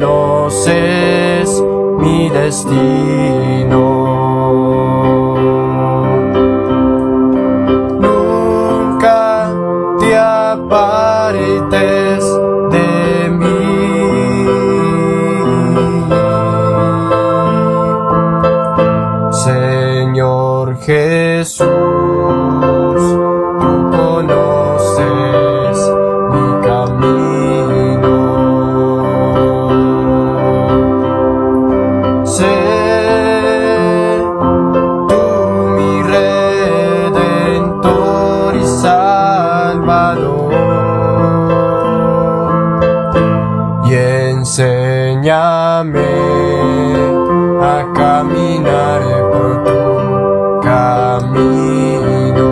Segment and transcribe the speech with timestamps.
[0.00, 1.62] conoces
[1.98, 3.80] mi destino.
[8.00, 9.52] Nunca
[9.98, 11.44] te apartes
[12.70, 14.46] de mí.
[19.32, 22.59] Señor Jesús.
[44.50, 46.10] Enséñame
[47.62, 52.50] a caminar por tu camino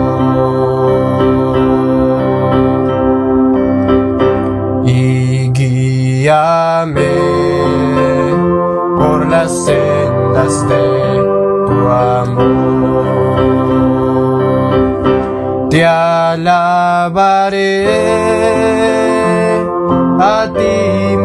[4.85, 7.15] y guíame
[8.97, 10.87] por las sendas de
[11.67, 13.09] tu amor.
[15.69, 17.89] Te alabaré
[20.21, 21.18] a ti,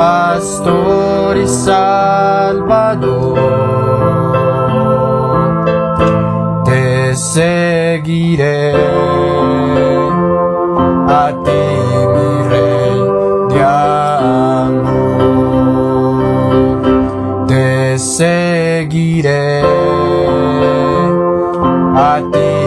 [0.00, 3.38] pastor y salvador.
[6.64, 8.72] Te seguiré.
[11.22, 11.62] A ti
[12.14, 12.96] mi rey
[13.50, 14.96] de amor.
[17.46, 19.62] Te seguiré.
[21.94, 22.59] A ti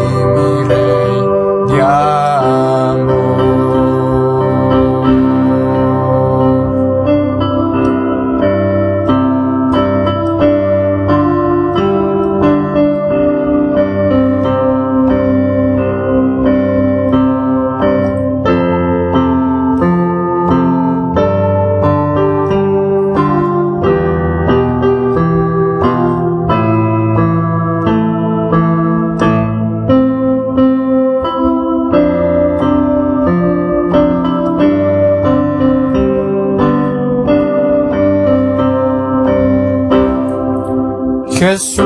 [41.44, 41.84] Jesús,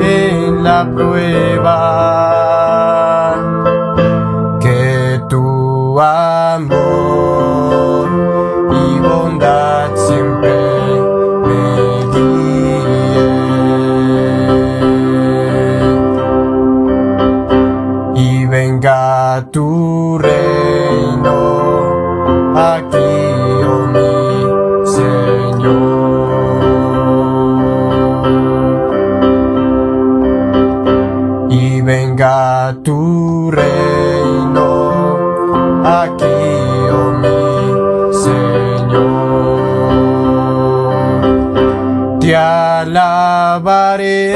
[0.00, 2.27] en la prueba.
[31.88, 34.68] Venga tu reino
[35.84, 36.38] aquí,
[36.98, 37.40] oh mi
[38.24, 39.58] Señor.
[42.20, 44.34] Te alabaré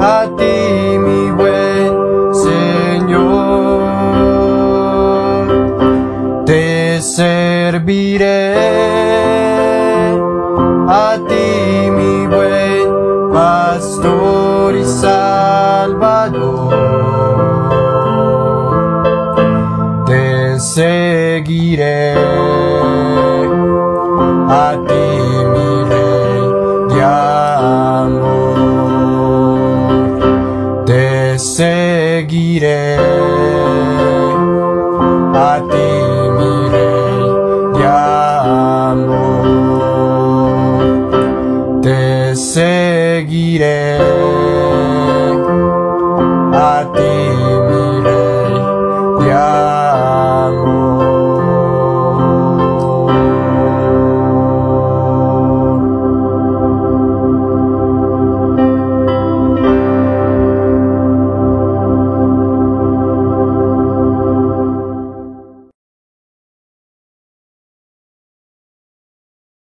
[0.00, 0.89] a ti,
[7.20, 8.56] serviré
[10.88, 11.48] a ti,
[11.96, 12.86] mi buen
[13.34, 16.74] pastor y salvador.
[20.06, 22.14] Te seguiré
[24.64, 25.06] a ti,
[25.52, 26.42] mi rey
[26.90, 28.40] de amor.
[30.86, 32.96] Te seguiré
[35.50, 35.79] a ti,
[49.50, 49.89] Bye.